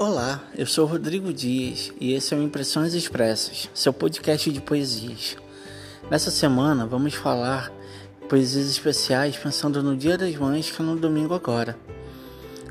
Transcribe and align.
Olá, 0.00 0.40
eu 0.56 0.64
sou 0.64 0.86
Rodrigo 0.86 1.32
Dias 1.32 1.92
e 2.00 2.14
esse 2.14 2.32
é 2.32 2.36
o 2.36 2.40
Impressões 2.40 2.94
Expressas, 2.94 3.68
seu 3.74 3.92
podcast 3.92 4.48
de 4.48 4.60
poesias. 4.60 5.36
Nessa 6.08 6.30
semana 6.30 6.86
vamos 6.86 7.14
falar 7.14 7.72
poesias 8.28 8.70
especiais 8.70 9.36
pensando 9.36 9.82
no 9.82 9.96
Dia 9.96 10.16
das 10.16 10.36
Mães, 10.36 10.70
que 10.70 10.80
é 10.80 10.84
no 10.84 10.94
domingo 10.94 11.34
agora. 11.34 11.76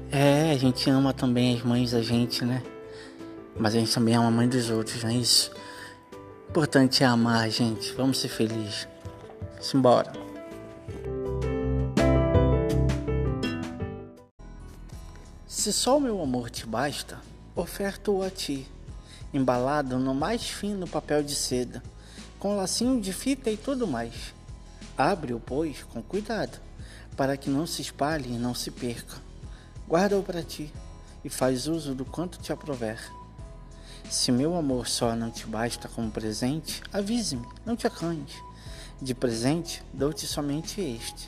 É, 0.09 0.51
a 0.53 0.57
gente 0.57 0.89
ama 0.89 1.11
também 1.11 1.57
as 1.57 1.63
mães 1.63 1.91
da 1.91 2.01
gente, 2.01 2.45
né? 2.45 2.63
Mas 3.59 3.75
a 3.75 3.79
gente 3.79 3.93
também 3.93 4.15
ama 4.15 4.27
a 4.27 4.31
mãe 4.31 4.47
dos 4.47 4.69
outros, 4.69 5.03
não 5.03 5.09
é 5.09 5.15
isso? 5.15 5.51
O 6.47 6.49
importante 6.51 7.03
é 7.03 7.07
amar 7.07 7.49
gente, 7.49 7.91
vamos 7.91 8.19
ser 8.19 8.29
felizes. 8.29 8.87
Simbora. 9.59 10.26
Se 15.57 15.73
só 15.73 15.97
o 15.97 15.99
meu 15.99 16.21
amor 16.21 16.51
te 16.51 16.67
basta, 16.67 17.19
oferto-o 17.55 18.21
a 18.21 18.29
ti, 18.29 18.67
embalado 19.33 19.97
no 19.97 20.13
mais 20.13 20.47
fino 20.47 20.87
papel 20.87 21.23
de 21.23 21.33
seda, 21.33 21.81
com 22.37 22.55
lacinho 22.55 23.01
de 23.01 23.11
fita 23.11 23.49
e 23.49 23.57
tudo 23.57 23.87
mais. 23.87 24.35
Abre-o, 24.95 25.39
pois, 25.39 25.81
com 25.81 25.99
cuidado, 25.99 26.59
para 27.17 27.35
que 27.35 27.49
não 27.49 27.65
se 27.65 27.81
espalhe 27.81 28.35
e 28.35 28.37
não 28.37 28.53
se 28.53 28.69
perca. 28.69 29.17
Guarda-o 29.89 30.21
para 30.21 30.43
ti 30.43 30.71
e 31.25 31.29
faz 31.29 31.65
uso 31.65 31.95
do 31.95 32.05
quanto 32.05 32.37
te 32.37 32.53
aprover. 32.53 32.99
Se 34.11 34.31
meu 34.31 34.55
amor 34.55 34.87
só 34.87 35.15
não 35.15 35.31
te 35.31 35.47
basta 35.47 35.89
como 35.89 36.11
presente, 36.11 36.83
avise-me, 36.93 37.47
não 37.65 37.75
te 37.75 37.87
acanhes. 37.87 38.35
De 39.01 39.15
presente, 39.15 39.83
dou-te 39.91 40.27
somente 40.27 40.79
este. 40.81 41.27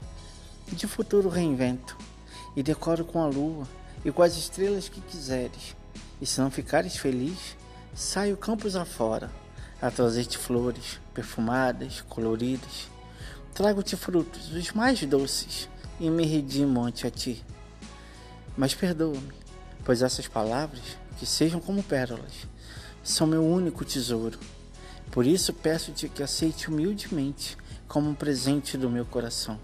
De 0.68 0.86
futuro 0.86 1.30
reinvento 1.30 1.98
e 2.56 2.62
decoro 2.62 3.04
com 3.04 3.24
a 3.24 3.26
lua 3.26 3.68
e 4.04 4.12
com 4.12 4.22
as 4.22 4.36
estrelas 4.38 4.90
que 4.90 5.02
quiseres. 5.02 5.76
E 6.22 6.26
se 6.26 6.40
não 6.42 6.52
ficares 6.52 6.98
feliz, 6.98 7.56
saio 7.94 8.38
campos 8.38 8.76
afora, 8.76 9.32
a 9.82 9.90
trazer-te 9.90 10.38
flores, 10.38 11.00
perfumadas, 11.14 12.02
coloridas. 12.02 12.90
Trago-te 13.54 13.96
frutos, 13.96 14.52
os 14.52 14.72
mais 14.72 15.02
doces, 15.06 15.70
e 16.00 16.10
me 16.10 16.26
redimo 16.26 16.84
ante 16.84 17.06
a 17.06 17.12
ti. 17.12 17.44
Mas 18.58 18.74
perdoa-me, 18.74 19.34
pois 19.84 20.02
essas 20.02 20.28
palavras, 20.28 20.98
que 21.18 21.26
sejam 21.26 21.60
como 21.60 21.84
pérolas, 21.84 22.48
são 23.04 23.28
meu 23.28 23.44
único 23.44 23.84
tesouro. 23.84 24.40
Por 25.12 25.26
isso 25.26 25.54
peço-te 25.54 26.08
que 26.08 26.24
aceite 26.24 26.70
humildemente 26.70 27.58
como 27.88 28.10
um 28.10 28.16
presente 28.16 28.78
do 28.78 28.90
meu 28.90 29.06
coração. 29.06 29.60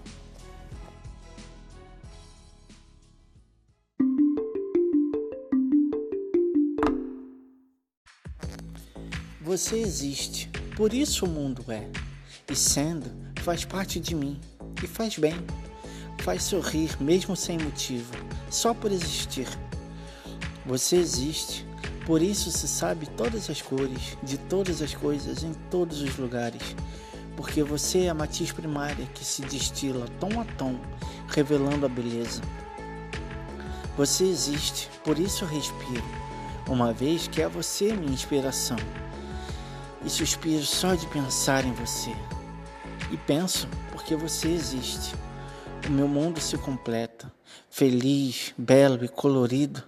Você 9.46 9.76
existe, 9.76 10.50
por 10.74 10.92
isso 10.92 11.24
o 11.24 11.28
mundo 11.28 11.64
é. 11.68 11.88
E 12.50 12.56
sendo, 12.56 13.12
faz 13.42 13.64
parte 13.64 14.00
de 14.00 14.12
mim. 14.12 14.40
E 14.82 14.88
faz 14.88 15.16
bem. 15.16 15.36
Faz 16.18 16.42
sorrir 16.42 17.00
mesmo 17.00 17.36
sem 17.36 17.56
motivo, 17.56 18.12
só 18.50 18.74
por 18.74 18.90
existir. 18.90 19.46
Você 20.66 20.96
existe, 20.96 21.64
por 22.04 22.20
isso 22.20 22.50
se 22.50 22.66
sabe 22.66 23.06
todas 23.16 23.48
as 23.48 23.62
cores, 23.62 24.18
de 24.20 24.36
todas 24.36 24.82
as 24.82 24.96
coisas, 24.96 25.44
em 25.44 25.54
todos 25.70 26.02
os 26.02 26.16
lugares. 26.16 26.74
Porque 27.36 27.62
você 27.62 28.06
é 28.06 28.08
a 28.08 28.14
matiz 28.14 28.50
primária 28.50 29.06
que 29.14 29.24
se 29.24 29.42
destila 29.42 30.08
tom 30.18 30.40
a 30.40 30.44
tom, 30.56 30.74
revelando 31.28 31.86
a 31.86 31.88
beleza. 31.88 32.42
Você 33.96 34.24
existe, 34.24 34.88
por 35.04 35.20
isso 35.20 35.44
respiro, 35.44 36.02
uma 36.68 36.92
vez 36.92 37.28
que 37.28 37.40
é 37.40 37.48
você 37.48 37.92
minha 37.92 38.12
inspiração 38.12 38.76
e 40.04 40.10
suspiro 40.10 40.64
só 40.64 40.94
de 40.94 41.06
pensar 41.06 41.64
em 41.64 41.72
você. 41.72 42.10
E 43.12 43.16
penso 43.16 43.68
porque 43.92 44.14
você 44.14 44.48
existe. 44.48 45.14
O 45.86 45.90
meu 45.90 46.08
mundo 46.08 46.40
se 46.40 46.58
completa, 46.58 47.32
feliz, 47.70 48.52
belo 48.58 49.04
e 49.04 49.08
colorido, 49.08 49.82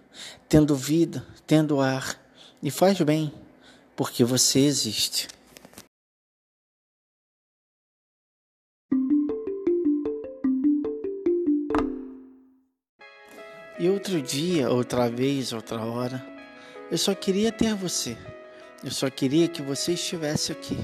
tendo 0.49 0.77
vida, 0.77 1.27
tendo 1.47 1.81
ar, 1.81 2.17
e 2.63 2.71
faz 2.71 3.01
bem, 3.01 3.33
porque 3.97 4.25
você 4.25 4.61
existe. 4.61 5.29
E 13.81 13.89
outro 13.89 14.21
dia, 14.21 14.69
outra 14.71 15.09
vez, 15.09 15.53
outra 15.53 15.81
hora, 15.81 16.25
eu 16.91 16.99
só 16.99 17.15
queria 17.15 17.53
ter 17.53 17.75
você. 17.75 18.17
Eu 18.83 18.91
só 18.91 19.11
queria 19.11 19.49
que 19.49 19.61
você 19.61 19.93
estivesse 19.93 20.53
aqui. 20.53 20.79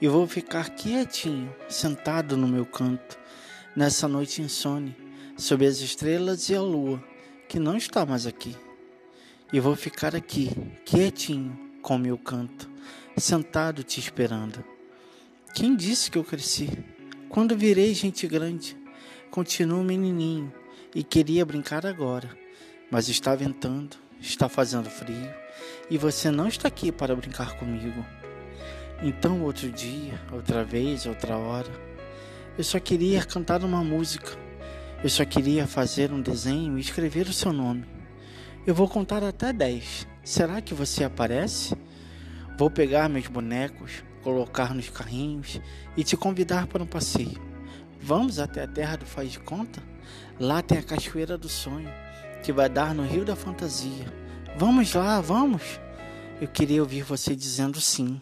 E 0.00 0.06
vou 0.06 0.26
ficar 0.26 0.70
quietinho, 0.70 1.54
sentado 1.68 2.36
no 2.36 2.46
meu 2.46 2.66
canto, 2.66 3.18
nessa 3.74 4.06
noite 4.06 4.42
insone, 4.42 4.94
sob 5.36 5.66
as 5.66 5.78
estrelas 5.78 6.48
e 6.48 6.54
a 6.54 6.60
lua, 6.60 7.02
que 7.48 7.58
não 7.58 7.76
está 7.76 8.04
mais 8.04 8.26
aqui. 8.26 8.54
E 9.52 9.58
vou 9.58 9.74
ficar 9.74 10.14
aqui, 10.14 10.50
quietinho, 10.84 11.58
com 11.80 11.96
meu 11.96 12.18
canto, 12.18 12.70
sentado 13.16 13.82
te 13.82 13.98
esperando. 13.98 14.62
Quem 15.54 15.74
disse 15.74 16.10
que 16.10 16.18
eu 16.18 16.24
cresci? 16.24 16.68
Quando 17.28 17.56
virei 17.56 17.94
gente 17.94 18.26
grande, 18.26 18.76
continuo 19.30 19.82
menininho 19.82 20.52
e 20.94 21.02
queria 21.02 21.44
brincar 21.46 21.86
agora, 21.86 22.36
mas 22.90 23.08
está 23.08 23.34
ventando, 23.34 23.96
está 24.20 24.48
fazendo 24.48 24.90
frio 24.90 25.32
e 25.88 25.96
você 25.98 26.30
não 26.30 26.48
está 26.48 26.68
aqui 26.68 26.90
para 26.90 27.14
brincar 27.14 27.56
comigo. 27.56 28.04
Então, 29.02 29.42
outro 29.42 29.70
dia, 29.70 30.20
outra 30.32 30.64
vez, 30.64 31.06
outra 31.06 31.36
hora, 31.36 31.70
eu 32.56 32.64
só 32.64 32.80
queria 32.80 33.24
cantar 33.24 33.62
uma 33.62 33.84
música. 33.84 34.32
Eu 35.04 35.10
só 35.10 35.24
queria 35.24 35.66
fazer 35.66 36.10
um 36.10 36.20
desenho 36.20 36.78
e 36.78 36.80
escrever 36.80 37.26
o 37.26 37.32
seu 37.32 37.52
nome. 37.52 37.84
Eu 38.66 38.74
vou 38.74 38.88
contar 38.88 39.22
até 39.22 39.52
dez. 39.52 40.06
Será 40.24 40.60
que 40.60 40.72
você 40.72 41.04
aparece? 41.04 41.76
Vou 42.58 42.70
pegar 42.70 43.08
meus 43.08 43.26
bonecos, 43.26 44.02
colocar 44.22 44.74
nos 44.74 44.88
carrinhos 44.88 45.60
e 45.96 46.02
te 46.02 46.16
convidar 46.16 46.66
para 46.66 46.82
um 46.82 46.86
passeio. 46.86 47.40
Vamos 48.00 48.38
até 48.38 48.62
a 48.62 48.66
terra 48.66 48.96
do 48.96 49.04
faz 49.04 49.30
de 49.30 49.38
conta? 49.38 49.82
Lá 50.40 50.62
tem 50.62 50.78
a 50.78 50.82
cachoeira 50.82 51.36
do 51.36 51.48
sonho, 51.48 51.88
que 52.46 52.52
vai 52.52 52.68
dar 52.68 52.94
no 52.94 53.02
rio 53.02 53.24
da 53.24 53.34
fantasia. 53.34 54.06
Vamos 54.56 54.94
lá, 54.94 55.20
vamos. 55.20 55.80
Eu 56.40 56.46
queria 56.46 56.80
ouvir 56.80 57.02
você 57.02 57.34
dizendo 57.34 57.80
sim, 57.80 58.20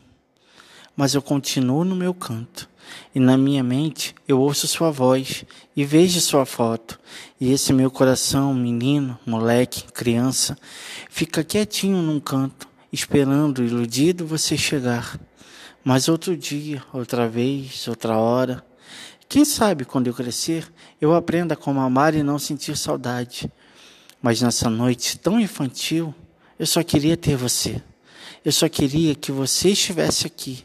mas 0.97 1.15
eu 1.15 1.21
continuo 1.21 1.85
no 1.85 1.95
meu 1.95 2.15
canto. 2.15 2.67
E 3.15 3.21
na 3.21 3.37
minha 3.37 3.63
mente 3.63 4.15
eu 4.27 4.41
ouço 4.41 4.67
sua 4.67 4.91
voz 4.91 5.45
e 5.77 5.85
vejo 5.85 6.23
sua 6.23 6.47
foto. 6.47 6.99
E 7.39 7.53
esse 7.53 7.71
meu 7.75 7.91
coração, 7.91 8.55
menino, 8.55 9.19
moleque, 9.27 9.85
criança, 9.93 10.57
fica 11.11 11.45
quietinho 11.45 11.99
num 11.99 12.19
canto, 12.19 12.67
esperando, 12.91 13.63
iludido, 13.63 14.27
você 14.27 14.57
chegar. 14.57 15.21
Mas 15.85 16.09
outro 16.09 16.35
dia, 16.35 16.83
outra 16.95 17.29
vez, 17.29 17.87
outra 17.89 18.17
hora. 18.17 18.65
Quem 19.29 19.45
sabe 19.45 19.85
quando 19.85 20.07
eu 20.07 20.15
crescer, 20.15 20.67
eu 20.99 21.15
aprenda 21.15 21.55
como 21.55 21.81
amar 21.81 22.15
e 22.15 22.23
não 22.23 22.39
sentir 22.39 22.75
saudade. 22.75 23.53
Mas 24.25 24.41
nessa 24.41 24.71
noite 24.71 25.19
tão 25.19 25.39
infantil, 25.39 26.15
eu 26.59 26.67
só 26.67 26.83
queria 26.83 27.15
ter 27.15 27.37
você. 27.37 27.83
Eu 28.43 28.53
só 28.53 28.67
queria 28.71 29.15
que 29.15 29.31
você 29.31 29.73
estivesse 29.73 30.27
aqui. 30.27 30.65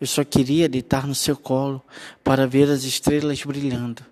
Eu 0.00 0.06
só 0.06 0.24
queria 0.24 0.66
deitar 0.66 1.06
no 1.06 1.14
seu 1.14 1.36
colo 1.36 1.84
para 2.24 2.46
ver 2.46 2.70
as 2.70 2.84
estrelas 2.84 3.42
brilhando, 3.42 4.02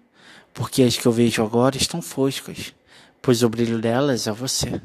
porque 0.52 0.82
as 0.82 0.98
que 0.98 1.06
eu 1.06 1.12
vejo 1.12 1.42
agora 1.42 1.78
estão 1.78 2.02
foscas, 2.02 2.74
pois 3.22 3.42
o 3.42 3.48
brilho 3.48 3.78
delas 3.78 4.26
é 4.26 4.32
você. 4.32 4.78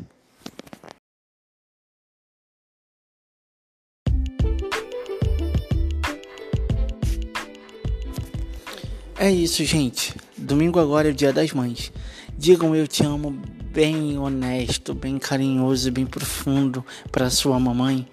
É 9.18 9.30
isso, 9.30 9.62
gente. 9.66 10.16
Domingo 10.38 10.80
agora 10.80 11.10
é 11.10 11.12
o 11.12 11.14
Dia 11.14 11.34
das 11.34 11.52
Mães. 11.52 11.92
Digam 12.38 12.74
eu 12.74 12.88
te 12.88 13.04
amo 13.04 13.59
bem 13.72 14.18
honesto, 14.18 14.94
bem 14.94 15.18
carinhoso, 15.18 15.92
bem 15.92 16.06
profundo 16.06 16.84
para 17.12 17.30
sua 17.30 17.60
mamãe, 17.60 18.08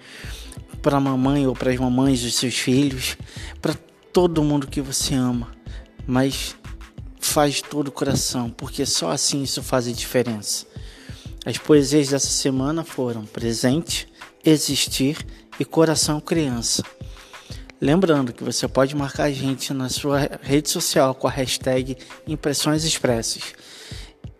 para 0.82 0.98
a 0.98 1.00
mamãe 1.00 1.46
ou 1.46 1.54
para 1.54 1.70
as 1.70 1.78
mamães 1.78 2.22
dos 2.22 2.34
seus 2.34 2.54
filhos, 2.54 3.16
para 3.60 3.74
todo 4.12 4.44
mundo 4.44 4.66
que 4.66 4.80
você 4.80 5.14
ama. 5.14 5.50
Mas 6.06 6.56
faz 7.18 7.60
todo 7.60 7.88
o 7.88 7.92
coração, 7.92 8.50
porque 8.50 8.86
só 8.86 9.10
assim 9.10 9.42
isso 9.42 9.62
faz 9.62 9.88
a 9.88 9.92
diferença. 9.92 10.66
As 11.44 11.58
poesias 11.58 12.08
dessa 12.08 12.28
semana 12.28 12.84
foram 12.84 13.24
Presente, 13.24 14.08
Existir 14.44 15.24
e 15.58 15.64
Coração 15.64 16.20
Criança. 16.20 16.82
Lembrando 17.80 18.32
que 18.32 18.42
você 18.42 18.66
pode 18.66 18.96
marcar 18.96 19.24
a 19.24 19.32
gente 19.32 19.72
na 19.74 19.88
sua 19.88 20.28
rede 20.42 20.70
social 20.70 21.14
com 21.14 21.28
a 21.28 21.30
hashtag 21.30 21.96
Impressões 22.26 22.84
Expressas. 22.84 23.54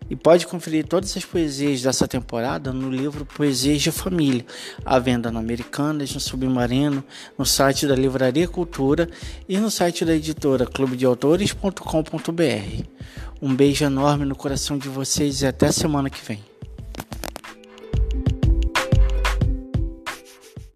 E 0.09 0.15
pode 0.15 0.47
conferir 0.47 0.85
todas 0.85 1.17
as 1.17 1.25
poesias 1.25 1.81
dessa 1.81 2.07
temporada 2.07 2.71
no 2.71 2.89
livro 2.89 3.25
Poesias 3.25 3.81
de 3.81 3.91
Família, 3.91 4.45
à 4.85 4.97
venda 4.99 5.31
no 5.31 5.39
Americanas, 5.39 6.13
no 6.13 6.19
Submarino, 6.19 7.03
no 7.37 7.45
site 7.45 7.85
da 7.85 7.95
Livraria 7.95 8.47
Cultura 8.47 9.09
e 9.49 9.57
no 9.57 9.69
site 9.69 10.05
da 10.05 10.15
editora 10.15 10.65
clubedeautores.com.br. 10.65 12.83
Um 13.41 13.53
beijo 13.53 13.85
enorme 13.85 14.25
no 14.25 14.35
coração 14.35 14.77
de 14.77 14.89
vocês 14.89 15.41
e 15.41 15.47
até 15.47 15.71
semana 15.71 16.09
que 16.09 16.23
vem. 16.23 16.39